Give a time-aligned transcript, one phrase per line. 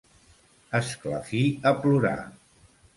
[0.79, 1.43] Esclafir
[1.73, 2.19] a plorar.